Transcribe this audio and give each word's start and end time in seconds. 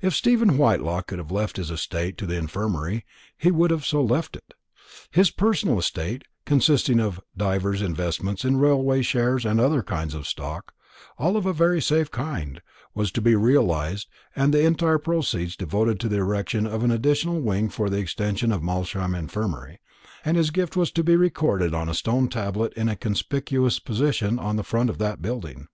If 0.00 0.14
Stephen 0.14 0.56
Whitelaw 0.56 1.02
could 1.02 1.18
have 1.18 1.30
left 1.30 1.58
his 1.58 1.68
real 1.68 1.74
estate 1.74 2.16
to 2.16 2.26
the 2.26 2.38
Infirmary, 2.38 3.04
he 3.36 3.50
would 3.50 3.70
have 3.70 3.84
so 3.84 4.02
left 4.02 4.34
it. 4.34 4.54
His 5.10 5.30
personal 5.30 5.78
estate, 5.78 6.24
consisting 6.46 6.98
of 6.98 7.20
divers 7.36 7.82
investments 7.82 8.46
in 8.46 8.56
railway 8.56 9.02
shares 9.02 9.44
and 9.44 9.60
other 9.60 9.82
kinds 9.82 10.14
of 10.14 10.26
stock, 10.26 10.72
all 11.18 11.36
of 11.36 11.44
a 11.44 11.52
very 11.52 11.82
safe 11.82 12.10
kind, 12.10 12.62
was 12.94 13.12
to 13.12 13.20
be 13.20 13.34
realized, 13.34 14.08
and 14.34 14.54
the 14.54 14.64
entire 14.64 14.96
proceeds 14.96 15.54
devoted 15.54 16.00
to 16.00 16.08
the 16.08 16.16
erection 16.16 16.66
of 16.66 16.82
an 16.82 16.90
additional 16.90 17.38
wing 17.42 17.68
for 17.68 17.90
the 17.90 17.98
extension 17.98 18.50
of 18.52 18.62
Malsham 18.62 19.14
Infirmary, 19.14 19.80
and 20.24 20.38
his 20.38 20.48
gift 20.50 20.78
was 20.78 20.90
to 20.92 21.04
be 21.04 21.14
recorded 21.14 21.74
on 21.74 21.90
a 21.90 21.94
stone 21.94 22.26
tablet 22.28 22.72
in 22.72 22.88
a 22.88 22.96
conspicuous 22.96 23.78
position 23.78 24.38
on 24.38 24.56
the 24.56 24.64
front 24.64 24.88
of 24.88 24.96
that 24.96 25.20
building. 25.20 25.68